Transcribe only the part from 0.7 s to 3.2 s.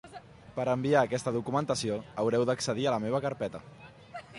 enviar aquesta documentació haureu d'accedir a la